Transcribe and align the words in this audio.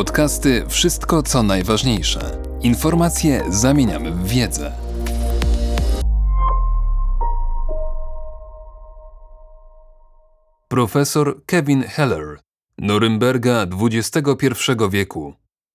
Podcasty 0.00 0.64
Wszystko 0.68 1.22
co 1.22 1.42
najważniejsze. 1.42 2.42
Informacje 2.62 3.44
zamieniamy 3.48 4.10
w 4.10 4.28
wiedzę. 4.28 4.72
Profesor 10.68 11.44
Kevin 11.46 11.82
Heller, 11.82 12.40
Norymberga 12.78 13.66
XXI 13.80 14.46
wieku. 14.90 15.34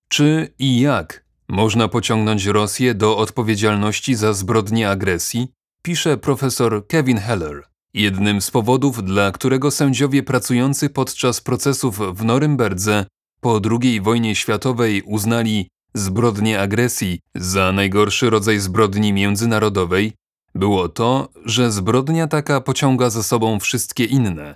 Czy 0.09 0.53
i 0.59 0.79
jak 0.79 1.25
można 1.49 1.87
pociągnąć 1.87 2.45
Rosję 2.45 2.93
do 2.93 3.17
odpowiedzialności 3.17 4.15
za 4.15 4.33
zbrodnie 4.33 4.89
agresji? 4.89 5.47
Pisze 5.81 6.17
profesor 6.17 6.87
Kevin 6.87 7.17
Heller. 7.17 7.63
Jednym 7.93 8.41
z 8.41 8.51
powodów, 8.51 9.03
dla 9.03 9.31
którego 9.31 9.71
sędziowie 9.71 10.23
pracujący 10.23 10.89
podczas 10.89 11.41
procesów 11.41 12.17
w 12.17 12.23
Norymberdze 12.23 13.05
po 13.45 13.61
II 13.81 14.01
wojnie 14.01 14.35
światowej 14.35 15.01
uznali 15.01 15.67
zbrodnie 15.93 16.61
agresji 16.61 17.19
za 17.35 17.71
najgorszy 17.71 18.29
rodzaj 18.29 18.59
zbrodni 18.59 19.13
międzynarodowej, 19.13 20.13
było 20.55 20.89
to, 20.89 21.29
że 21.45 21.71
zbrodnia 21.71 22.27
taka 22.27 22.61
pociąga 22.61 23.09
za 23.09 23.23
sobą 23.23 23.59
wszystkie 23.59 24.05
inne. 24.05 24.55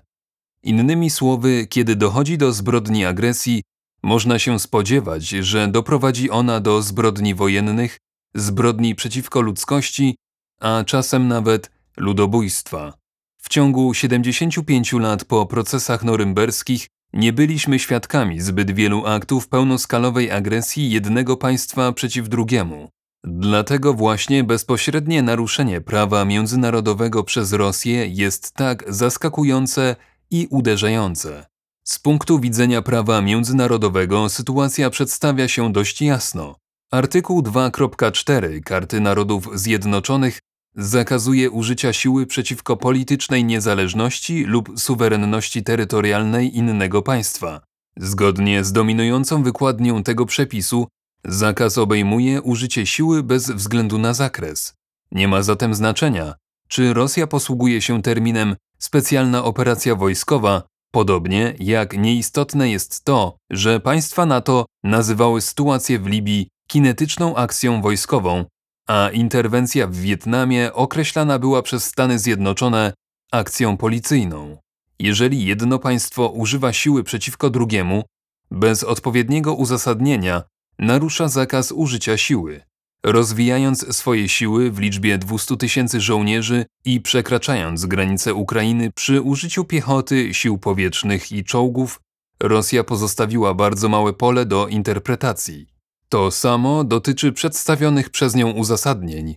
Innymi 0.64 1.10
słowy, 1.10 1.68
kiedy 1.68 1.96
dochodzi 1.96 2.38
do 2.38 2.54
zbrodni 2.54 3.06
agresji, 3.06 3.64
można 4.04 4.40
się 4.40 4.60
spodziewać, 4.60 5.28
że 5.30 5.68
doprowadzi 5.68 6.30
ona 6.30 6.60
do 6.60 6.82
zbrodni 6.82 7.36
wojennych, 7.36 7.98
zbrodni 8.36 8.96
przeciwko 8.96 9.42
ludzkości, 9.42 10.16
a 10.60 10.84
czasem 10.84 11.28
nawet 11.28 11.72
ludobójstwa. 11.98 12.94
W 13.42 13.50
ciągu 13.50 13.94
75 13.94 14.94
lat 14.94 15.26
po 15.26 15.46
procesach 15.46 16.04
norymberskich 16.04 16.88
nie 17.14 17.34
byliśmy 17.34 17.80
świadkami 17.80 18.42
zbyt 18.42 18.72
wielu 18.72 19.06
aktów 19.06 19.48
pełnoskalowej 19.48 20.32
agresji 20.32 20.92
jednego 20.92 21.38
państwa 21.38 21.92
przeciw 21.92 22.30
drugiemu. 22.30 22.90
Dlatego 23.24 23.94
właśnie 23.94 24.44
bezpośrednie 24.44 25.22
naruszenie 25.22 25.82
prawa 25.82 26.26
międzynarodowego 26.26 27.24
przez 27.24 27.54
Rosję 27.54 28.08
jest 28.08 28.54
tak 28.54 28.94
zaskakujące 28.94 29.96
i 30.32 30.48
uderzające. 30.50 31.46
Z 31.84 32.00
punktu 32.00 32.40
widzenia 32.40 32.82
prawa 32.82 33.22
międzynarodowego 33.22 34.30
sytuacja 34.30 34.90
przedstawia 34.90 35.48
się 35.48 35.74
dość 35.74 36.02
jasno. 36.02 36.56
Artykuł 36.92 37.42
2.4 37.42 38.62
Karty 38.62 39.02
Narodów 39.02 39.50
Zjednoczonych 39.54 40.40
zakazuje 40.80 41.52
użycia 41.52 41.94
siły 41.94 42.26
przeciwko 42.26 42.78
politycznej 42.78 43.46
niezależności 43.46 44.44
lub 44.44 44.80
suwerenności 44.80 45.64
terytorialnej 45.64 46.58
innego 46.58 47.02
państwa. 47.02 47.62
Zgodnie 47.98 48.64
z 48.64 48.72
dominującą 48.72 49.44
wykładnią 49.44 50.04
tego 50.04 50.26
przepisu, 50.26 50.88
zakaz 51.26 51.78
obejmuje 51.78 52.42
użycie 52.42 52.86
siły 52.86 53.24
bez 53.24 53.52
względu 53.52 53.98
na 53.98 54.14
zakres. 54.14 54.74
Nie 55.12 55.28
ma 55.28 55.44
zatem 55.44 55.76
znaczenia, 55.76 56.36
czy 56.68 56.94
Rosja 56.94 57.28
posługuje 57.28 57.82
się 57.82 58.02
terminem 58.02 58.56
specjalna 58.80 59.44
operacja 59.44 59.96
wojskowa, 59.96 60.64
podobnie 60.92 61.54
jak 61.60 61.98
nieistotne 61.98 62.70
jest 62.70 63.04
to, 63.04 63.38
że 63.50 63.80
państwa 63.80 64.26
NATO 64.26 64.66
nazywały 64.84 65.42
sytuację 65.42 66.00
w 66.00 66.08
Libii 66.08 66.48
kinetyczną 66.68 67.36
akcją 67.36 67.82
wojskową, 67.82 68.46
a 68.90 69.10
interwencja 69.10 69.88
w 69.88 69.96
Wietnamie 69.96 70.74
określana 70.74 71.40
była 71.40 71.62
przez 71.62 71.84
Stany 71.84 72.20
Zjednoczone 72.20 72.94
akcją 73.32 73.78
policyjną. 73.78 74.58
Jeżeli 75.00 75.46
jedno 75.46 75.80
państwo 75.80 76.28
używa 76.30 76.74
siły 76.74 77.04
przeciwko 77.04 77.50
drugiemu, 77.50 78.04
bez 78.52 78.84
odpowiedniego 78.84 79.54
uzasadnienia, 79.54 80.44
narusza 80.80 81.28
zakaz 81.28 81.72
użycia 81.72 82.18
siły. 82.18 82.62
Rozwijając 83.04 83.96
swoje 83.96 84.30
siły 84.30 84.72
w 84.72 84.80
liczbie 84.80 85.18
200 85.18 85.58
tysięcy 85.58 86.02
żołnierzy 86.02 86.66
i 86.86 87.02
przekraczając 87.02 87.86
granice 87.86 88.34
Ukrainy 88.34 88.92
przy 88.96 89.22
użyciu 89.22 89.66
piechoty, 89.66 90.34
sił 90.34 90.58
powietrznych 90.58 91.32
i 91.32 91.44
czołgów, 91.44 92.00
Rosja 92.44 92.84
pozostawiła 92.84 93.54
bardzo 93.54 93.90
małe 93.90 94.14
pole 94.14 94.46
do 94.46 94.68
interpretacji. 94.68 95.79
To 96.10 96.32
samo 96.32 96.84
dotyczy 96.84 97.32
przedstawionych 97.32 98.10
przez 98.10 98.36
nią 98.36 98.52
uzasadnień. 98.52 99.36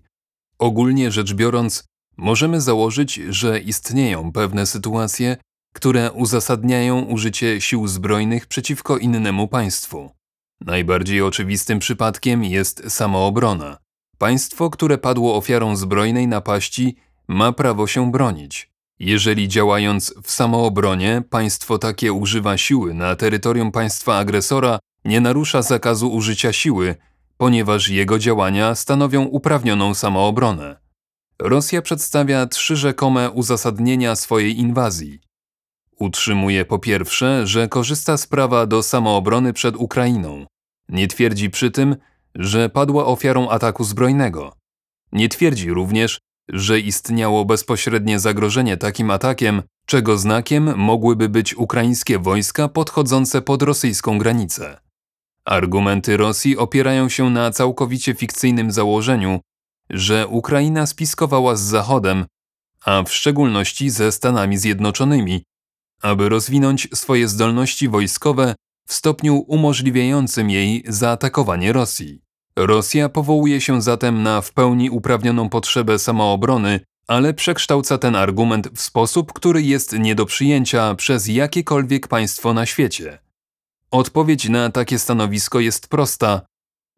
Ogólnie 0.59 1.10
rzecz 1.10 1.34
biorąc, 1.34 1.84
możemy 2.16 2.60
założyć, 2.60 3.15
że 3.15 3.60
istnieją 3.60 4.33
pewne 4.33 4.66
sytuacje, 4.66 5.37
które 5.75 6.12
uzasadniają 6.12 7.03
użycie 7.03 7.60
sił 7.60 7.88
zbrojnych 7.88 8.47
przeciwko 8.47 8.99
innemu 8.99 9.49
państwu. 9.49 10.10
Najbardziej 10.60 11.22
oczywistym 11.22 11.78
przypadkiem 11.78 12.44
jest 12.44 12.83
samoobrona. 12.89 13.78
Państwo, 14.19 14.71
które 14.71 14.99
padło 14.99 15.37
ofiarą 15.37 15.77
zbrojnej 15.77 16.28
napaści, 16.28 16.97
ma 17.28 17.53
prawo 17.53 17.87
się 17.87 18.10
bronić. 18.12 18.71
Jeżeli 18.99 19.49
działając 19.49 20.15
w 20.22 20.31
samoobronie 20.31 21.22
państwo 21.31 21.78
takie 21.78 22.12
używa 22.12 22.59
siły 22.59 22.94
na 22.94 23.16
terytorium 23.16 23.72
państwa 23.72 24.19
agresora, 24.19 24.78
nie 25.05 25.21
narusza 25.21 25.63
zakazu 25.63 26.13
użycia 26.13 26.53
siły, 26.53 26.95
ponieważ 27.37 27.89
jego 27.89 28.19
działania 28.19 28.75
stanowią 28.75 29.23
uprawnioną 29.25 29.95
samoobronę. 29.95 30.77
Rosja 31.39 31.83
przedstawia 31.83 32.47
trzy 32.47 32.77
rzekome 32.77 33.31
uzasadnienia 33.31 34.17
swojej 34.17 34.59
inwazji. 34.59 35.21
Utrzymuje 35.99 36.65
po 36.65 36.79
pierwsze, 36.79 37.47
że 37.47 37.69
korzysta 37.69 38.17
z 38.17 38.27
prawa 38.27 38.67
do 38.67 38.83
samoobrony 38.83 39.53
przed 39.53 39.77
Ukrainą. 39.77 40.47
Nie 40.89 41.09
twierdzi 41.09 41.51
przy 41.51 41.71
tym, 41.71 41.97
że 42.34 42.69
padła 42.69 43.07
ofiarą 43.07 43.49
ataku 43.49 43.84
zbrojnego. 43.84 44.57
Nie 45.13 45.29
twierdzi 45.29 45.71
również, 45.71 46.19
że 46.49 46.81
istniało 46.81 47.45
bezpośrednie 47.45 48.21
zagrożenie 48.21 48.77
takim 48.77 49.11
atakiem, 49.11 49.63
czego 49.87 50.19
znakiem 50.19 50.77
mogłyby 50.77 51.29
być 51.29 51.55
ukraińskie 51.55 52.19
wojska 52.19 52.69
podchodzące 52.69 53.43
pod 53.43 53.63
rosyjską 53.63 54.19
granicę. 54.19 54.81
Argumenty 55.44 56.16
Rosji 56.16 56.56
opierają 56.56 57.08
się 57.08 57.30
na 57.30 57.50
całkowicie 57.50 58.14
fikcyjnym 58.14 58.72
założeniu, 58.72 59.41
że 59.91 60.26
Ukraina 60.26 60.86
spiskowała 60.86 61.56
z 61.56 61.60
Zachodem, 61.60 62.26
a 62.84 63.03
w 63.03 63.12
szczególności 63.12 63.91
ze 63.91 64.12
Stanami 64.12 64.58
Zjednoczonymi, 64.58 65.44
aby 66.03 66.28
rozwinąć 66.28 66.88
swoje 66.94 67.28
zdolności 67.28 67.88
wojskowe 67.88 68.54
w 68.88 68.92
stopniu 68.92 69.36
umożliwiającym 69.36 70.50
jej 70.50 70.84
zaatakowanie 70.88 71.72
Rosji. 71.72 72.22
Rosja 72.56 73.09
powołuje 73.09 73.60
się 73.60 73.82
zatem 73.82 74.22
na 74.22 74.41
w 74.41 74.53
pełni 74.53 74.91
uprawnioną 74.91 75.48
potrzebę 75.48 75.98
samoobrony, 75.98 76.80
ale 77.06 77.34
przekształca 77.34 77.98
ten 77.98 78.16
argument 78.16 78.69
w 78.74 78.80
sposób, 78.80 79.32
który 79.32 79.62
jest 79.62 79.92
nie 79.98 80.14
do 80.14 80.26
przyjęcia 80.26 80.94
przez 80.94 81.28
jakiekolwiek 81.28 82.09
państwo 82.09 82.54
na 82.54 82.66
świecie. 82.66 83.19
Odpowiedź 83.92 84.48
na 84.48 84.70
takie 84.70 84.98
stanowisko 84.98 85.60
jest 85.60 85.88
prosta. 85.88 86.41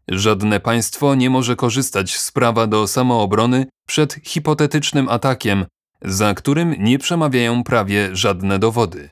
Żadne 0.09 0.60
państwo 0.60 1.15
nie 1.15 1.31
może 1.31 1.56
korzystać 1.56 2.16
z 2.16 2.32
prawa 2.32 2.66
do 2.66 2.87
samoobrony 2.87 3.66
przed 3.87 4.15
hipotetycznym 4.15 5.09
atakiem, 5.09 5.66
za 6.03 6.34
którym 6.34 6.75
nie 6.78 6.99
przemawiają 6.99 7.65
prawie 7.65 8.16
żadne 8.16 8.59
dowody. 8.59 9.10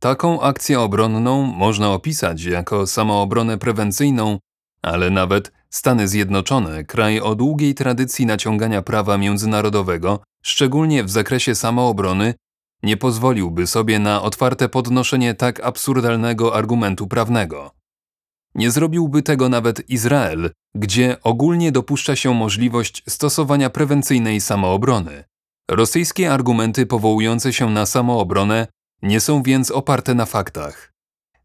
Taką 0.00 0.40
akcję 0.40 0.80
obronną 0.80 1.42
można 1.42 1.90
opisać 1.90 2.42
jako 2.42 2.86
samoobronę 2.86 3.58
prewencyjną, 3.58 4.38
ale 4.82 5.10
nawet 5.10 5.52
Stany 5.70 6.08
Zjednoczone, 6.08 6.84
kraj 6.84 7.20
o 7.20 7.34
długiej 7.34 7.74
tradycji 7.74 8.26
naciągania 8.26 8.82
prawa 8.82 9.18
międzynarodowego, 9.18 10.20
szczególnie 10.42 11.04
w 11.04 11.10
zakresie 11.10 11.54
samoobrony, 11.54 12.34
nie 12.82 12.96
pozwoliłby 12.96 13.66
sobie 13.66 13.98
na 13.98 14.22
otwarte 14.22 14.68
podnoszenie 14.68 15.34
tak 15.34 15.60
absurdalnego 15.60 16.54
argumentu 16.54 17.06
prawnego. 17.06 17.70
Nie 18.54 18.70
zrobiłby 18.70 19.22
tego 19.22 19.48
nawet 19.48 19.90
Izrael, 19.90 20.50
gdzie 20.74 21.16
ogólnie 21.22 21.72
dopuszcza 21.72 22.16
się 22.16 22.34
możliwość 22.34 23.02
stosowania 23.08 23.70
prewencyjnej 23.70 24.40
samoobrony. 24.40 25.24
Rosyjskie 25.70 26.32
argumenty 26.32 26.86
powołujące 26.86 27.52
się 27.52 27.70
na 27.70 27.86
samoobronę 27.86 28.66
nie 29.02 29.20
są 29.20 29.42
więc 29.42 29.70
oparte 29.70 30.14
na 30.14 30.26
faktach. 30.26 30.92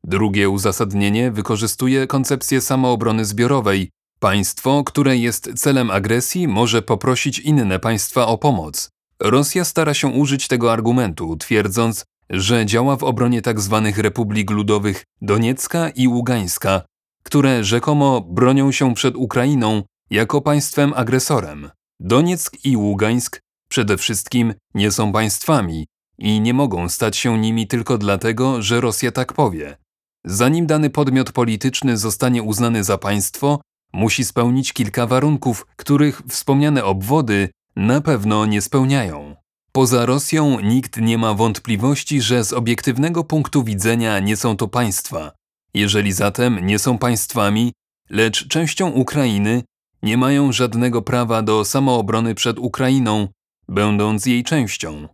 Drugie 0.04 0.50
uzasadnienie 0.50 1.32
wykorzystuje 1.32 2.08
koncepcję 2.08 2.62
samoobrony 2.62 3.26
zbiorowej. 3.26 3.90
Państwo, 4.20 4.84
które 4.84 5.18
jest 5.18 5.50
celem 5.56 5.92
agresji, 5.92 6.48
może 6.48 6.82
poprosić 6.82 7.40
inne 7.40 7.80
państwa 7.80 8.28
o 8.28 8.38
pomoc, 8.38 8.90
Rosja 9.22 9.66
stara 9.66 9.94
się 9.94 10.08
użyć 10.08 10.48
tego 10.48 10.74
argumentu, 10.74 11.38
twierdząc, 11.38 12.06
że 12.30 12.66
działa 12.66 12.96
w 12.96 13.04
obronie 13.04 13.42
tzw. 13.42 13.82
Tak 13.86 13.98
republik 13.98 14.52
ludowych 14.52 15.04
Doniecka 15.22 15.90
i 15.90 16.08
Ługańska, 16.08 16.82
które 17.24 17.64
rzekomo 17.64 18.22
bronią 18.22 18.72
się 18.72 18.94
przed 18.94 19.16
Ukrainą 19.16 19.84
jako 20.10 20.42
państwem 20.42 20.94
agresorem. 20.96 21.70
Donieck 22.00 22.66
i 22.66 22.78
Ługańsk 22.78 23.42
przede 23.70 23.98
wszystkim 23.98 24.54
nie 24.74 24.92
są 24.92 25.12
państwami 25.12 25.88
i 26.18 26.42
nie 26.42 26.54
mogą 26.54 26.90
stać 26.90 27.18
się 27.18 27.40
nimi 27.40 27.68
tylko 27.68 27.98
dlatego, 27.98 28.62
że 28.62 28.82
Rosja 28.82 29.12
tak 29.12 29.34
powie. 29.34 29.78
Zanim 30.26 30.68
dany 30.68 30.90
podmiot 30.90 31.32
polityczny 31.32 31.98
zostanie 31.98 32.44
uznany 32.44 32.84
za 32.84 32.98
państwo, 32.98 33.62
musi 33.94 34.26
spełnić 34.26 34.74
kilka 34.74 35.08
warunków, 35.08 35.68
których 35.76 36.22
wspomniane 36.30 36.86
obwody 36.86 37.50
na 37.80 38.02
pewno 38.02 38.46
nie 38.46 38.62
spełniają. 38.62 39.36
Poza 39.72 40.06
Rosją 40.06 40.60
nikt 40.60 40.98
nie 40.98 41.18
ma 41.18 41.34
wątpliwości, 41.34 42.22
że 42.22 42.44
z 42.44 42.54
obiektywnego 42.54 43.24
punktu 43.24 43.64
widzenia 43.64 44.20
nie 44.20 44.38
są 44.38 44.58
to 44.58 44.68
państwa. 44.68 45.32
Jeżeli 45.74 46.12
zatem 46.12 46.66
nie 46.66 46.80
są 46.80 46.98
państwami, 46.98 47.74
lecz 48.10 48.48
częścią 48.48 48.90
Ukrainy, 48.90 49.64
nie 50.04 50.18
mają 50.18 50.52
żadnego 50.52 51.02
prawa 51.02 51.42
do 51.42 51.66
samoobrony 51.66 52.36
przed 52.36 52.60
Ukrainą, 52.60 53.28
będąc 53.68 54.26
jej 54.26 54.44
częścią. 54.44 55.08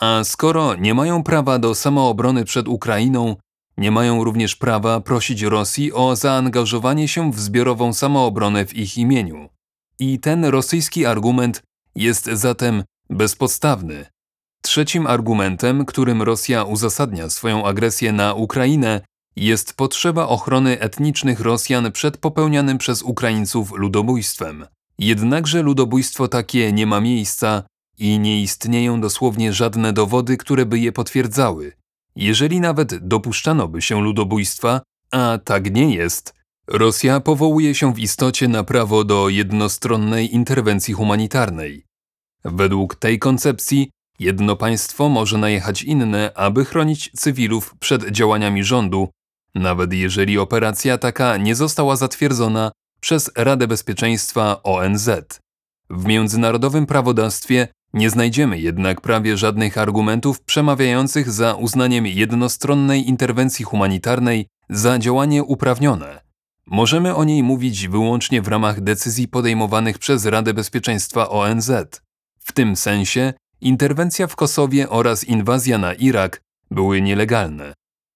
A 0.00 0.24
skoro 0.24 0.74
nie 0.74 0.94
mają 0.94 1.22
prawa 1.22 1.58
do 1.58 1.74
samoobrony 1.74 2.44
przed 2.44 2.68
Ukrainą, 2.68 3.36
nie 3.76 3.90
mają 3.90 4.24
również 4.24 4.56
prawa 4.56 5.00
prosić 5.00 5.42
Rosji 5.42 5.92
o 5.92 6.16
zaangażowanie 6.16 7.08
się 7.08 7.32
w 7.32 7.40
zbiorową 7.40 7.92
samoobronę 7.92 8.66
w 8.66 8.74
ich 8.74 8.98
imieniu. 8.98 9.48
I 9.98 10.18
ten 10.18 10.44
rosyjski 10.44 11.06
argument 11.06 11.62
jest 12.00 12.24
zatem 12.26 12.84
bezpodstawny. 13.10 14.06
Trzecim 14.62 15.06
argumentem, 15.06 15.84
którym 15.84 16.22
Rosja 16.22 16.64
uzasadnia 16.64 17.30
swoją 17.30 17.66
agresję 17.66 18.12
na 18.12 18.34
Ukrainę, 18.34 19.00
jest 19.36 19.74
potrzeba 19.74 20.26
ochrony 20.26 20.80
etnicznych 20.80 21.40
Rosjan 21.40 21.92
przed 21.92 22.16
popełnianym 22.16 22.78
przez 22.78 23.02
Ukraińców 23.02 23.72
ludobójstwem. 23.72 24.66
Jednakże 24.98 25.62
ludobójstwo 25.62 26.28
takie 26.28 26.72
nie 26.72 26.86
ma 26.86 27.00
miejsca 27.00 27.62
i 27.98 28.18
nie 28.18 28.42
istnieją 28.42 29.00
dosłownie 29.00 29.52
żadne 29.52 29.92
dowody, 29.92 30.36
które 30.36 30.66
by 30.66 30.78
je 30.78 30.92
potwierdzały. 30.92 31.72
Jeżeli 32.16 32.60
nawet 32.60 33.08
dopuszczano 33.08 33.68
by 33.68 33.82
się 33.82 34.02
ludobójstwa, 34.02 34.80
a 35.10 35.38
tak 35.44 35.74
nie 35.74 35.94
jest, 35.94 36.34
Rosja 36.66 37.20
powołuje 37.20 37.74
się 37.74 37.94
w 37.94 37.98
istocie 37.98 38.48
na 38.48 38.64
prawo 38.64 39.04
do 39.04 39.28
jednostronnej 39.28 40.34
interwencji 40.34 40.94
humanitarnej. 40.94 41.89
Według 42.44 42.94
tej 42.94 43.18
koncepcji 43.18 43.90
jedno 44.18 44.56
państwo 44.56 45.08
może 45.08 45.38
najechać 45.38 45.82
inne, 45.82 46.30
aby 46.34 46.64
chronić 46.64 47.10
cywilów 47.16 47.74
przed 47.80 48.10
działaniami 48.10 48.64
rządu, 48.64 49.08
nawet 49.54 49.92
jeżeli 49.92 50.38
operacja 50.38 50.98
taka 50.98 51.36
nie 51.36 51.54
została 51.54 51.96
zatwierdzona 51.96 52.72
przez 53.00 53.30
Radę 53.36 53.68
Bezpieczeństwa 53.68 54.62
ONZ. 54.62 55.10
W 55.90 56.04
międzynarodowym 56.04 56.86
prawodawstwie 56.86 57.68
nie 57.94 58.10
znajdziemy 58.10 58.58
jednak 58.58 59.00
prawie 59.00 59.36
żadnych 59.36 59.78
argumentów 59.78 60.40
przemawiających 60.40 61.30
za 61.30 61.54
uznaniem 61.54 62.06
jednostronnej 62.06 63.08
interwencji 63.08 63.64
humanitarnej 63.64 64.46
za 64.68 64.98
działanie 64.98 65.44
uprawnione. 65.44 66.20
Możemy 66.66 67.14
o 67.14 67.24
niej 67.24 67.42
mówić 67.42 67.88
wyłącznie 67.88 68.42
w 68.42 68.48
ramach 68.48 68.80
decyzji 68.80 69.28
podejmowanych 69.28 69.98
przez 69.98 70.26
Radę 70.26 70.54
Bezpieczeństwa 70.54 71.28
ONZ. 71.28 71.70
W 72.50 72.52
tym 72.52 72.76
sensie 72.76 73.32
interwencja 73.60 74.26
w 74.26 74.36
Kosowie 74.36 74.88
oraz 74.88 75.24
inwazja 75.24 75.78
na 75.78 75.94
Irak 75.94 76.40
były 76.70 77.00
nielegalne. 77.00 77.74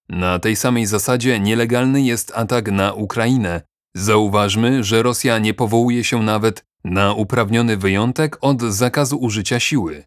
Na 0.09 0.39
tej 0.39 0.57
samej 0.57 0.87
zasadzie 0.87 1.41
nielegalny 1.41 2.03
jest 2.03 2.33
atak 2.35 2.71
na 2.71 2.93
Ukrainę. 2.93 3.63
Zauważmy, 3.97 4.85
że 4.85 5.03
Rosja 5.03 5.39
nie 5.39 5.55
powołuje 5.55 6.05
się 6.05 6.23
nawet 6.23 6.65
na 6.85 7.13
uprawniony 7.13 7.77
wyjątek 7.77 8.39
od 8.41 8.63
zakazu 8.63 9.17
użycia 9.17 9.61
siły. 9.61 10.05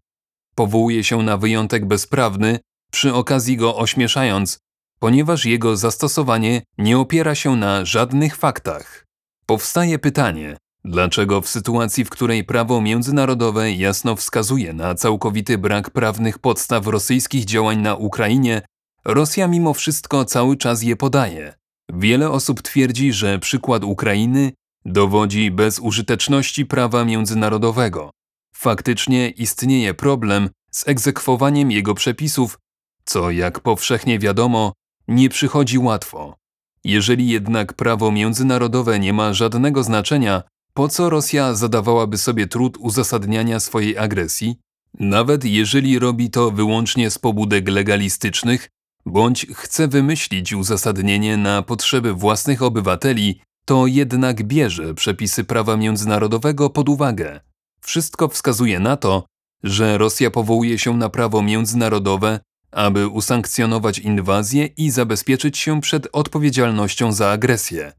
Powołuje 0.56 1.04
się 1.04 1.24
na 1.24 1.38
wyjątek 1.38 1.86
bezprawny, 1.86 2.60
przy 2.92 3.14
okazji 3.14 3.58
go 3.58 3.78
ośmieszając, 3.78 4.60
ponieważ 5.00 5.46
jego 5.46 5.78
zastosowanie 5.78 6.62
nie 6.78 7.00
opiera 7.00 7.36
się 7.36 7.56
na 7.56 7.86
żadnych 7.86 8.36
faktach. 8.36 9.06
Powstaje 9.46 10.00
pytanie, 10.00 10.58
dlaczego 10.88 11.42
w 11.42 11.50
sytuacji, 11.50 12.06
w 12.06 12.10
której 12.10 12.44
prawo 12.44 12.82
międzynarodowe 12.82 13.72
jasno 13.72 14.16
wskazuje 14.16 14.74
na 14.74 14.96
całkowity 14.96 15.58
brak 15.58 15.90
prawnych 15.90 16.40
podstaw 16.40 16.88
rosyjskich 16.88 17.46
działań 17.46 17.78
na 17.78 17.96
Ukrainie, 17.96 18.62
Rosja 19.06 19.48
mimo 19.48 19.74
wszystko 19.74 20.26
cały 20.26 20.58
czas 20.58 20.84
je 20.84 20.96
podaje. 20.96 21.54
Wiele 21.94 22.30
osób 22.30 22.62
twierdzi, 22.62 23.14
że 23.14 23.40
przykład 23.40 23.84
Ukrainy 23.84 24.52
dowodzi 24.86 25.52
bezużyteczności 25.52 26.66
prawa 26.66 27.06
międzynarodowego. 27.06 28.12
Faktycznie 28.56 29.30
istnieje 29.30 29.94
problem 29.94 30.50
z 30.72 30.88
egzekwowaniem 30.88 31.72
jego 31.72 31.94
przepisów, 31.94 32.58
co, 33.06 33.32
jak 33.32 33.60
powszechnie 33.60 34.20
wiadomo, 34.20 34.74
nie 35.08 35.30
przychodzi 35.30 35.78
łatwo. 35.78 36.36
Jeżeli 36.84 37.30
jednak 37.30 37.74
prawo 37.74 38.12
międzynarodowe 38.12 39.00
nie 39.00 39.14
ma 39.14 39.34
żadnego 39.34 39.84
znaczenia, 39.84 40.44
po 40.78 40.88
co 40.88 41.10
Rosja 41.10 41.54
zadawałaby 41.54 42.18
sobie 42.18 42.48
trud 42.48 42.78
uzasadniania 42.78 43.60
swojej 43.60 43.98
agresji, 43.98 44.56
nawet 45.00 45.46
jeżeli 45.46 46.00
robi 46.00 46.30
to 46.30 46.52
wyłącznie 46.52 47.10
z 47.10 47.18
pobudek 47.18 47.70
legalistycznych, 47.70 48.70
bądź 49.06 49.48
chce 49.54 49.88
wymyślić 49.88 50.54
uzasadnienie 50.54 51.38
na 51.38 51.62
potrzeby 51.62 52.14
własnych 52.14 52.62
obywateli, 52.62 53.42
to 53.66 53.88
jednak 53.88 54.44
bierze 54.44 54.94
przepisy 54.94 55.44
prawa 55.44 55.78
międzynarodowego 55.78 56.70
pod 56.70 56.90
uwagę. 56.90 57.40
Wszystko 57.82 58.28
wskazuje 58.28 58.80
na 58.80 58.98
to, 58.98 59.26
że 59.64 59.98
Rosja 59.98 60.32
powołuje 60.32 60.80
się 60.80 60.98
na 60.98 61.10
prawo 61.10 61.42
międzynarodowe, 61.42 62.40
aby 62.72 63.08
usankcjonować 63.08 64.00
inwazję 64.00 64.66
i 64.66 64.92
zabezpieczyć 64.92 65.58
się 65.58 65.82
przed 65.82 66.08
odpowiedzialnością 66.12 67.12
za 67.12 67.30
agresję. 67.30 67.94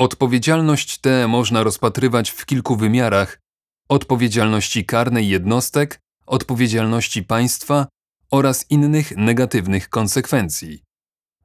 Odpowiedzialność 0.00 0.98
tę 0.98 1.28
można 1.28 1.62
rozpatrywać 1.62 2.30
w 2.30 2.46
kilku 2.46 2.76
wymiarach: 2.76 3.40
odpowiedzialności 3.88 4.84
karnej 4.84 5.28
jednostek, 5.28 6.00
odpowiedzialności 6.26 7.22
państwa 7.22 7.86
oraz 8.30 8.70
innych 8.70 9.16
negatywnych 9.16 9.88
konsekwencji. 9.88 10.82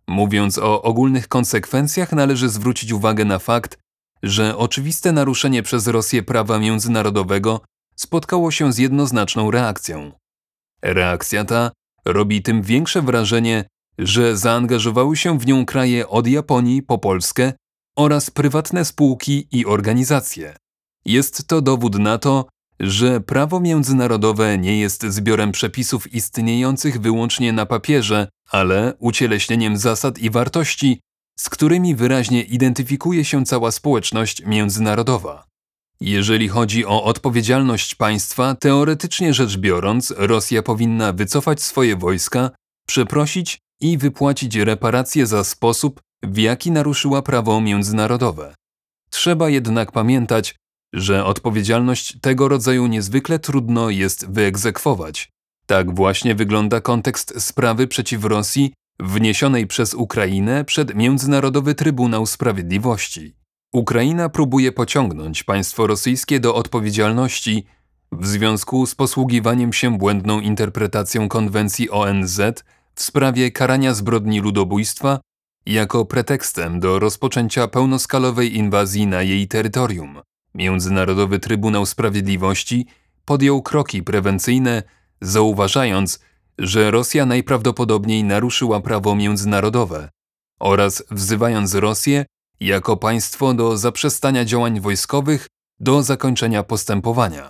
Mówiąc 0.08 0.58
o 0.58 0.82
ogólnych 0.82 1.28
konsekwencjach, 1.28 2.12
należy 2.12 2.50
zwrócić 2.50 2.92
uwagę 2.92 3.26
na 3.26 3.40
fakt, 3.40 3.78
że 4.24 4.58
oczywiste 4.58 5.12
naruszenie 5.12 5.64
przez 5.64 5.88
Rosję 5.88 6.24
prawa 6.24 6.60
międzynarodowego 6.60 7.62
spotkało 7.96 8.52
się 8.52 8.74
z 8.74 8.78
jednoznaczną 8.78 9.52
reakcją. 9.52 10.12
Reakcja 10.82 11.46
ta 11.46 11.72
robi 12.06 12.42
tym 12.42 12.62
większe 12.62 13.02
wrażenie, 13.02 13.66
że 13.98 14.38
zaangażowały 14.38 15.18
się 15.18 15.40
w 15.40 15.46
nią 15.46 15.66
kraje 15.66 16.08
od 16.08 16.28
Japonii 16.28 16.84
po 16.84 16.98
Polskę 16.98 17.54
oraz 17.96 18.30
prywatne 18.30 18.86
spółki 18.86 19.48
i 19.52 19.66
organizacje. 19.66 20.56
Jest 21.06 21.48
to 21.48 21.62
dowód 21.62 22.00
na 22.00 22.18
to, 22.18 22.46
że 22.80 23.22
prawo 23.22 23.60
międzynarodowe 23.60 24.58
nie 24.58 24.80
jest 24.80 25.04
zbiorem 25.04 25.52
przepisów 25.52 26.14
istniejących 26.14 27.02
wyłącznie 27.02 27.54
na 27.54 27.66
papierze, 27.66 28.28
ale 28.50 28.94
ucieleśnieniem 29.00 29.78
zasad 29.78 30.20
i 30.20 30.30
wartości, 30.30 31.02
z 31.40 31.50
którymi 31.50 31.96
wyraźnie 31.96 32.44
identyfikuje 32.44 33.26
się 33.26 33.46
cała 33.46 33.72
społeczność 33.72 34.46
międzynarodowa. 34.46 35.46
Jeżeli 36.02 36.48
chodzi 36.48 36.86
o 36.86 37.04
odpowiedzialność 37.04 37.96
państwa, 37.96 38.56
teoretycznie 38.56 39.34
rzecz 39.34 39.58
biorąc, 39.58 40.14
Rosja 40.18 40.64
powinna 40.64 41.14
wycofać 41.14 41.62
swoje 41.62 41.96
wojska, 41.96 42.52
przeprosić 42.88 43.60
i 43.82 43.98
wypłacić 43.98 44.56
reparacje 44.56 45.28
za 45.28 45.44
sposób, 45.44 46.02
w 46.28 46.38
jaki 46.38 46.72
naruszyła 46.72 47.22
prawo 47.22 47.62
międzynarodowe. 47.62 48.56
Trzeba 49.10 49.50
jednak 49.50 49.92
pamiętać, 49.92 50.56
że 50.94 51.26
odpowiedzialność 51.26 52.20
tego 52.22 52.48
rodzaju 52.48 52.88
niezwykle 52.88 53.40
trudno 53.40 53.90
jest 53.90 54.30
wyegzekwować. 54.30 55.30
Tak 55.66 55.96
właśnie 55.96 56.36
wygląda 56.36 56.82
kontekst 56.82 57.42
sprawy 57.42 57.88
przeciw 57.88 58.26
Rosji 58.26 58.74
wniesionej 59.00 59.68
przez 59.68 59.94
Ukrainę 59.94 60.66
przed 60.66 60.96
Międzynarodowy 60.96 61.76
Trybunał 61.76 62.26
Sprawiedliwości. 62.26 63.36
Ukraina 63.74 64.30
próbuje 64.30 64.72
pociągnąć 64.72 65.44
państwo 65.44 65.88
rosyjskie 65.88 66.40
do 66.40 66.56
odpowiedzialności 66.56 67.66
w 68.12 68.28
związku 68.28 68.86
z 68.86 68.96
posługiwaniem 68.96 69.74
się 69.74 69.98
błędną 69.98 70.40
interpretacją 70.40 71.30
konwencji 71.30 71.90
ONZ 71.90 72.42
w 72.96 73.02
sprawie 73.02 73.52
karania 73.52 73.94
zbrodni 73.94 74.40
ludobójstwa 74.40 75.20
jako 75.66 76.06
pretekstem 76.06 76.80
do 76.80 77.00
rozpoczęcia 77.00 77.68
pełnoskalowej 77.68 78.56
inwazji 78.56 79.08
na 79.08 79.22
jej 79.22 79.48
terytorium. 79.48 80.22
Międzynarodowy 80.54 81.40
Trybunał 81.40 81.86
Sprawiedliwości 81.86 82.86
podjął 83.26 83.62
kroki 83.62 84.04
prewencyjne, 84.04 84.84
zauważając, 85.22 86.20
że 86.58 86.92
Rosja 86.92 87.26
najprawdopodobniej 87.26 88.24
naruszyła 88.24 88.82
prawo 88.82 89.16
międzynarodowe 89.16 90.10
oraz 90.60 91.04
wzywając 91.12 91.74
Rosję 91.74 92.26
jako 92.60 92.98
państwo 92.98 93.54
do 93.54 93.78
zaprzestania 93.78 94.46
działań 94.46 94.80
wojskowych 94.80 95.48
do 95.80 96.04
zakończenia 96.04 96.64
postępowania. 96.64 97.50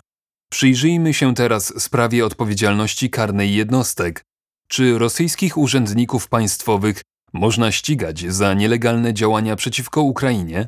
Przyjrzyjmy 0.49 1.13
się 1.13 1.35
teraz 1.35 1.81
sprawie 1.81 2.25
odpowiedzialności 2.25 3.09
karnej 3.09 3.55
jednostek. 3.55 4.23
Czy 4.67 4.99
rosyjskich 4.99 5.57
urzędników 5.57 6.27
państwowych 6.27 7.01
można 7.35 7.71
ścigać 7.71 8.33
za 8.33 8.53
nielegalne 8.53 9.13
działania 9.13 9.55
przeciwko 9.55 10.01
Ukrainie? 10.01 10.67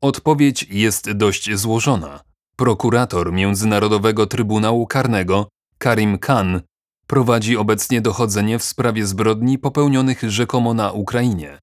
Odpowiedź 0.00 0.66
jest 0.70 1.12
dość 1.12 1.54
złożona. 1.54 2.20
Prokurator 2.56 3.32
Międzynarodowego 3.32 4.26
Trybunału 4.26 4.86
Karnego, 4.86 5.48
Karim 5.78 6.18
Khan, 6.18 6.60
prowadzi 7.06 7.56
obecnie 7.56 8.00
dochodzenie 8.00 8.58
w 8.58 8.64
sprawie 8.64 9.06
zbrodni 9.06 9.58
popełnionych 9.58 10.22
rzekomo 10.22 10.74
na 10.74 10.92
Ukrainie. 10.92 11.58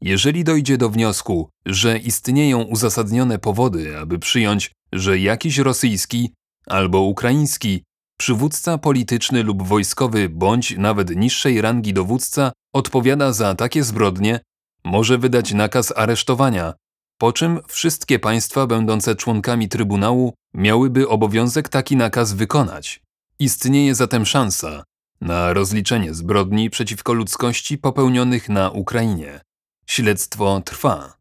Jeżeli 0.00 0.44
dojdzie 0.44 0.78
do 0.78 0.90
wniosku, 0.90 1.50
że 1.66 1.98
istnieją 1.98 2.62
uzasadnione 2.62 3.38
powody, 3.38 3.98
aby 3.98 4.18
przyjąć, 4.18 4.72
że 4.92 5.18
jakiś 5.18 5.58
rosyjski 5.58 6.34
albo 6.66 7.00
ukraiński 7.00 7.84
przywódca 8.20 8.78
polityczny 8.78 9.42
lub 9.42 9.62
wojskowy 9.62 10.28
bądź 10.28 10.76
nawet 10.78 11.16
niższej 11.16 11.60
rangi 11.60 11.92
dowódca 11.92 12.52
odpowiada 12.72 13.32
za 13.32 13.54
takie 13.54 13.84
zbrodnie, 13.84 14.40
może 14.84 15.18
wydać 15.18 15.52
nakaz 15.52 15.92
aresztowania, 15.96 16.74
po 17.18 17.32
czym 17.32 17.60
wszystkie 17.68 18.18
państwa 18.18 18.66
będące 18.66 19.14
członkami 19.14 19.68
Trybunału 19.68 20.34
miałyby 20.54 21.08
obowiązek 21.08 21.68
taki 21.68 21.96
nakaz 21.96 22.32
wykonać. 22.32 23.02
Istnieje 23.38 23.94
zatem 23.94 24.26
szansa 24.26 24.84
na 25.20 25.52
rozliczenie 25.52 26.14
zbrodni 26.14 26.70
przeciwko 26.70 27.12
ludzkości 27.12 27.78
popełnionych 27.78 28.48
na 28.48 28.70
Ukrainie. 28.70 29.40
Śledztwo 29.86 30.62
trwa. 30.64 31.14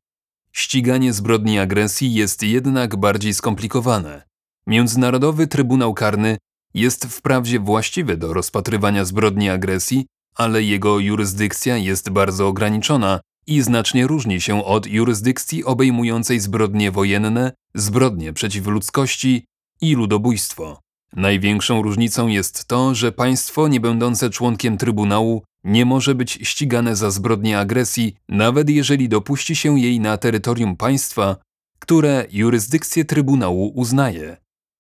Ściganie 0.51 1.13
zbrodni 1.13 1.59
agresji 1.59 2.13
jest 2.13 2.43
jednak 2.43 2.95
bardziej 2.95 3.33
skomplikowane. 3.33 4.23
Międzynarodowy 4.67 5.47
Trybunał 5.47 5.93
Karny 5.93 6.37
jest 6.73 7.05
wprawdzie 7.05 7.59
właściwy 7.59 8.17
do 8.17 8.33
rozpatrywania 8.33 9.05
zbrodni 9.05 9.49
agresji, 9.49 10.05
ale 10.35 10.63
jego 10.63 10.99
jurysdykcja 10.99 11.77
jest 11.77 12.09
bardzo 12.09 12.47
ograniczona 12.47 13.19
i 13.47 13.61
znacznie 13.61 14.07
różni 14.07 14.41
się 14.41 14.65
od 14.65 14.88
jurysdykcji 14.88 15.63
obejmującej 15.63 16.39
zbrodnie 16.39 16.91
wojenne, 16.91 17.51
zbrodnie 17.75 18.33
przeciw 18.33 18.67
ludzkości 18.67 19.45
i 19.81 19.95
ludobójstwo. 19.95 20.79
Największą 21.15 21.81
różnicą 21.81 22.27
jest 22.27 22.65
to, 22.65 22.95
że 22.95 23.11
państwo 23.11 23.67
nie 23.67 23.79
będące 23.79 24.29
członkiem 24.29 24.77
Trybunału 24.77 25.43
nie 25.63 25.85
może 25.85 26.15
być 26.15 26.31
ścigane 26.31 26.95
za 26.95 27.11
zbrodnię 27.11 27.59
agresji, 27.59 28.15
nawet 28.29 28.69
jeżeli 28.69 29.09
dopuści 29.09 29.55
się 29.55 29.79
jej 29.79 29.99
na 29.99 30.17
terytorium 30.17 30.77
państwa, 30.77 31.35
które 31.79 32.25
jurysdykcję 32.31 33.05
Trybunału 33.05 33.71
uznaje. 33.75 34.38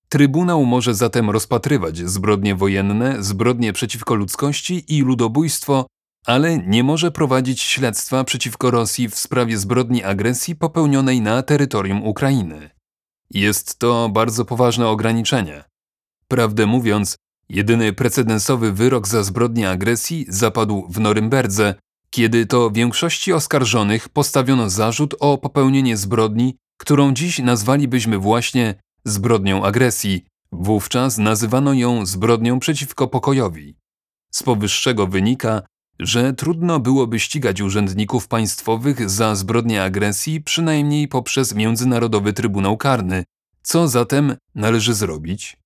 Trybunał 0.09 0.65
może 0.65 0.93
zatem 0.93 1.29
rozpatrywać 1.29 1.97
zbrodnie 1.97 2.55
wojenne, 2.55 3.23
zbrodnie 3.23 3.73
przeciwko 3.73 4.15
ludzkości 4.15 4.97
i 4.97 5.01
ludobójstwo, 5.01 5.85
ale 6.25 6.57
nie 6.57 6.83
może 6.83 7.11
prowadzić 7.11 7.61
śledztwa 7.61 8.23
przeciwko 8.23 8.71
Rosji 8.71 9.09
w 9.09 9.19
sprawie 9.19 9.57
zbrodni 9.57 10.03
agresji 10.03 10.55
popełnionej 10.55 11.21
na 11.21 11.43
terytorium 11.43 12.03
Ukrainy. 12.03 12.69
Jest 13.31 13.79
to 13.79 14.09
bardzo 14.09 14.45
poważne 14.45 14.87
ograniczenie. 14.87 15.63
Prawdę 16.27 16.65
mówiąc, 16.65 17.15
jedyny 17.49 17.93
precedensowy 17.93 18.71
wyrok 18.71 19.07
za 19.07 19.23
zbrodnię 19.23 19.69
agresji 19.69 20.25
zapadł 20.29 20.87
w 20.89 20.99
Norymberdze, 20.99 21.75
kiedy 22.09 22.45
to 22.45 22.71
większości 22.71 23.33
oskarżonych 23.33 24.09
postawiono 24.09 24.69
zarzut 24.69 25.15
o 25.19 25.37
popełnienie 25.37 25.97
zbrodni, 25.97 26.55
którą 26.77 27.13
dziś 27.13 27.39
nazwalibyśmy 27.39 28.17
właśnie 28.17 28.75
zbrodnią 29.05 29.65
agresji. 29.65 30.25
Wówczas 30.51 31.17
nazywano 31.17 31.73
ją 31.73 32.05
zbrodnią 32.05 32.59
przeciwko 32.59 33.07
pokojowi. 33.07 33.75
Z 34.31 34.43
powyższego 34.43 35.07
wynika, 35.07 35.61
że 35.99 36.33
trudno 36.33 36.79
byłoby 36.79 37.19
ścigać 37.19 37.61
urzędników 37.61 38.27
państwowych 38.27 39.09
za 39.09 39.35
zbrodnię 39.35 39.83
agresji 39.83 40.41
przynajmniej 40.41 41.07
poprzez 41.07 41.55
Międzynarodowy 41.55 42.33
Trybunał 42.33 42.77
Karny. 42.77 43.23
Co 43.61 43.87
zatem 43.87 44.35
należy 44.55 44.93
zrobić? 44.93 45.57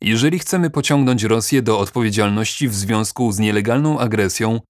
Jeżeli 0.00 0.38
chcemy 0.38 0.70
pociągnąć 0.70 1.22
Rosję 1.22 1.62
do 1.62 1.78
odpowiedzialności 1.78 2.68
w 2.68 2.74
związku 2.74 3.32
z 3.32 3.38
nielegalną 3.38 3.98
agresją, 3.98 4.60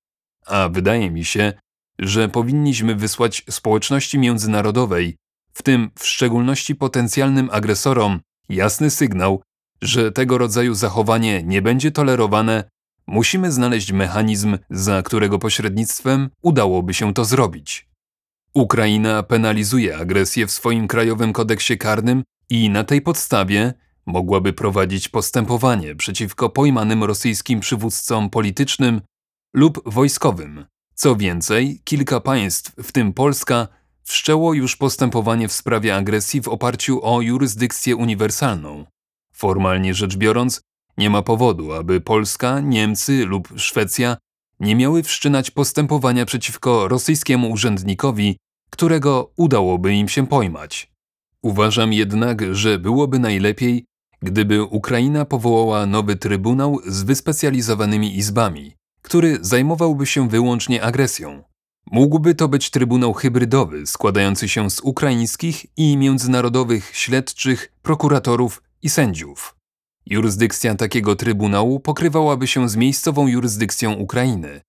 a 0.47 0.68
wydaje 0.68 1.11
mi 1.11 1.25
się, 1.25 1.52
że 1.99 2.28
powinniśmy 2.28 2.94
wysłać 2.94 3.44
społeczności 3.50 4.18
międzynarodowej, 4.18 5.16
w 5.54 5.62
tym 5.62 5.90
w 5.99 6.06
szczególności 6.06 6.75
potencjalnym 6.75 7.49
agresorom, 7.52 8.20
jasny 8.49 8.90
sygnał, 8.90 9.42
że 9.82 10.12
tego 10.12 10.38
rodzaju 10.38 10.75
zachowanie 10.75 11.42
nie 11.42 11.62
będzie 11.62 11.90
tolerowane, 11.90 12.64
musimy 13.06 13.52
znaleźć 13.52 13.92
mechanizm, 13.92 14.58
za 14.70 15.02
którego 15.02 15.38
pośrednictwem 15.38 16.30
udałoby 16.42 16.94
się 16.94 17.14
to 17.14 17.25
zrobić. 17.25 17.88
Ukraina 18.54 19.23
penalizuje 19.23 19.96
agresję 19.96 20.46
w 20.46 20.50
swoim 20.50 20.88
krajowym 20.88 21.32
kodeksie 21.32 21.78
karnym 21.78 22.23
i 22.50 22.70
na 22.70 22.84
tej 22.84 23.02
podstawie 23.02 23.75
mogłaby 24.06 24.52
prowadzić 24.52 25.08
postępowanie 25.08 25.96
przeciwko 25.96 26.50
pojmanym 26.50 27.04
rosyjskim 27.04 27.61
przywódcom 27.61 28.30
politycznym 28.30 29.00
lub 29.54 29.92
wojskowym. 29.92 30.66
Co 30.94 31.16
więcej, 31.16 31.80
kilka 31.84 32.20
państw, 32.20 32.73
w 32.82 32.92
tym 32.92 33.12
Polska, 33.12 33.68
wszczęło 34.04 34.54
już 34.54 34.76
postępowanie 34.76 35.49
w 35.49 35.52
sprawie 35.52 35.96
agresji 35.96 36.42
w 36.42 36.49
oparciu 36.49 37.04
o 37.04 37.20
jurysdykcję 37.20 37.96
uniwersalną. 37.96 38.84
Formalnie 39.32 39.94
rzecz 39.94 40.16
biorąc, 40.16 40.61
nie 40.99 41.11
ma 41.11 41.23
powodu, 41.23 41.73
aby 41.73 42.00
Polska, 42.00 42.61
Niemcy 42.61 43.26
lub 43.26 43.49
Szwecja 43.56 44.16
nie 44.61 44.76
miały 44.76 45.02
wszczynać 45.02 45.50
postępowania 45.50 46.26
przeciwko 46.26 46.88
rosyjskiemu 46.88 47.50
urzędnikowi, 47.50 48.37
którego 48.70 49.32
udałoby 49.37 49.94
im 49.94 50.08
się 50.08 50.26
pojmać. 50.26 50.92
Uważam 51.42 51.92
jednak, 51.92 52.54
że 52.54 52.78
byłoby 52.78 53.18
najlepiej, 53.18 53.84
gdyby 54.23 54.62
Ukraina 54.62 55.25
powołała 55.25 55.87
nowy 55.87 56.16
trybunał 56.16 56.80
z 56.87 57.02
wyspecjalizowanymi 57.02 58.16
izbami, 58.16 58.73
który 59.02 59.38
zajmowałby 59.40 60.06
się 60.06 60.28
wyłącznie 60.28 60.82
agresją. 60.82 61.42
Mógłby 61.94 62.34
to 62.34 62.48
być 62.48 62.70
trybunał 62.70 63.12
hybrydowy 63.12 63.86
składający 63.86 64.48
się 64.48 64.70
z 64.70 64.80
ukraińskich 64.80 65.66
i 65.76 65.96
międzynarodowych 65.96 66.90
śledczych, 66.92 67.72
prokuratorów 67.82 68.62
i 68.82 68.90
sędziów. 68.90 69.56
Jurysdykcja 70.06 70.74
takiego 70.74 71.16
trybunału 71.16 71.80
pokrywałaby 71.80 72.46
się 72.46 72.68
z 72.68 72.76
miejscową 72.76 73.26
jurysdykcją 73.26 73.92
Ukrainy. 73.92 74.60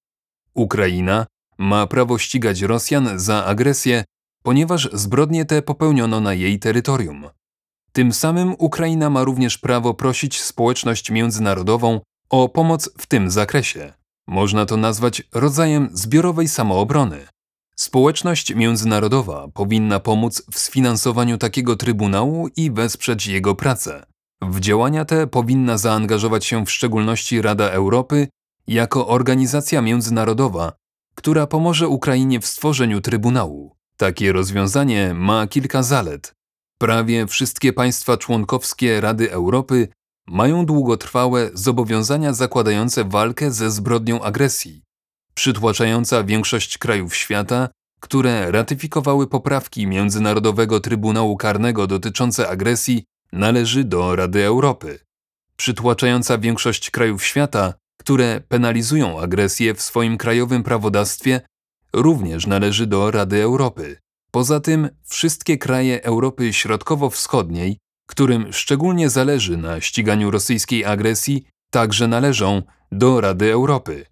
Ukraina 0.53 1.25
ma 1.57 1.87
prawo 1.87 2.17
ścigać 2.17 2.61
Rosjan 2.61 3.19
za 3.19 3.45
agresję, 3.45 4.03
ponieważ 4.43 4.89
zbrodnie 4.93 5.45
te 5.45 5.61
popełniono 5.61 6.19
na 6.19 6.33
jej 6.33 6.59
terytorium. 6.59 7.29
Tym 7.91 8.13
samym 8.13 8.55
Ukraina 8.57 9.09
ma 9.09 9.23
również 9.23 9.57
prawo 9.57 9.93
prosić 9.93 10.41
społeczność 10.41 11.11
międzynarodową 11.11 12.01
o 12.29 12.49
pomoc 12.49 12.89
w 12.97 13.05
tym 13.05 13.31
zakresie. 13.31 13.93
Można 14.27 14.65
to 14.65 14.77
nazwać 14.77 15.23
rodzajem 15.33 15.89
zbiorowej 15.93 16.47
samoobrony. 16.47 17.27
Społeczność 17.75 18.55
międzynarodowa 18.55 19.47
powinna 19.47 19.99
pomóc 19.99 20.43
w 20.51 20.59
sfinansowaniu 20.59 21.37
takiego 21.37 21.75
trybunału 21.75 22.47
i 22.55 22.71
wesprzeć 22.71 23.27
jego 23.27 23.55
pracę. 23.55 24.05
W 24.41 24.59
działania 24.59 25.05
te 25.05 25.27
powinna 25.27 25.77
zaangażować 25.77 26.45
się 26.45 26.65
w 26.65 26.71
szczególności 26.71 27.41
Rada 27.41 27.69
Europy 27.69 28.27
jako 28.67 29.07
organizacja 29.07 29.81
międzynarodowa, 29.81 30.73
która 31.15 31.47
pomoże 31.47 31.87
Ukrainie 31.87 32.39
w 32.39 32.45
stworzeniu 32.45 33.01
trybunału. 33.01 33.75
Takie 33.97 34.33
rozwiązanie 34.33 35.13
ma 35.13 35.47
kilka 35.47 35.83
zalet. 35.83 36.33
Prawie 36.77 37.27
wszystkie 37.27 37.73
państwa 37.73 38.17
członkowskie 38.17 39.01
Rady 39.01 39.31
Europy 39.31 39.87
mają 40.27 40.65
długotrwałe 40.65 41.49
zobowiązania 41.53 42.33
zakładające 42.33 43.03
walkę 43.03 43.51
ze 43.51 43.71
zbrodnią 43.71 44.21
agresji. 44.21 44.83
Przytłaczająca 45.33 46.23
większość 46.23 46.77
krajów 46.77 47.15
świata, 47.15 47.69
które 47.99 48.51
ratyfikowały 48.51 49.27
poprawki 49.27 49.87
Międzynarodowego 49.87 50.79
Trybunału 50.79 51.37
Karnego 51.37 51.87
dotyczące 51.87 52.49
agresji, 52.49 53.03
należy 53.33 53.83
do 53.83 54.15
Rady 54.15 54.45
Europy. 54.45 54.99
Przytłaczająca 55.57 56.37
większość 56.37 56.91
krajów 56.91 57.25
świata, 57.25 57.73
które 57.97 58.41
penalizują 58.41 59.19
agresję 59.19 59.73
w 59.73 59.81
swoim 59.81 60.17
krajowym 60.17 60.63
prawodawstwie, 60.63 61.41
również 61.93 62.47
należy 62.47 62.87
do 62.87 63.11
Rady 63.11 63.43
Europy. 63.43 63.97
Poza 64.31 64.59
tym 64.59 64.89
wszystkie 65.03 65.57
kraje 65.57 66.03
Europy 66.03 66.53
Środkowo-Wschodniej, 66.53 67.77
którym 68.05 68.53
szczególnie 68.53 69.09
zależy 69.09 69.57
na 69.57 69.81
ściganiu 69.81 70.31
rosyjskiej 70.31 70.85
agresji, 70.85 71.45
także 71.69 72.07
należą 72.07 72.61
do 72.91 73.21
Rady 73.21 73.51
Europy. 73.51 74.05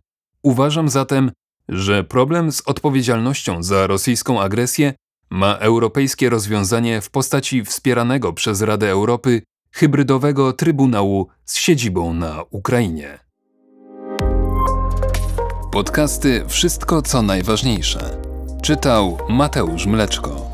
Uważam 0.44 0.90
zatem, 0.90 1.32
że 1.70 2.04
problem 2.04 2.52
z 2.52 2.62
odpowiedzialnością 2.62 3.64
za 3.64 3.88
rosyjską 3.88 4.42
agresję 4.42 4.94
ma 5.30 5.56
europejskie 5.56 6.30
rozwiązanie 6.30 7.02
w 7.02 7.10
postaci 7.10 7.66
wspieranego 7.66 8.34
przez 8.34 8.62
Radę 8.62 8.90
Europy 8.90 9.42
hybrydowego 9.72 10.54
trybunału 10.54 11.28
z 11.46 11.58
siedzibą 11.58 12.14
na 12.14 12.44
Ukrainie. 12.50 13.20
Podcasty 15.72 16.46
Wszystko 16.48 17.02
co 17.02 17.22
najważniejsze. 17.22 18.22
Czytał 18.62 19.18
Mateusz 19.30 19.86
Mleczko. 19.86 20.53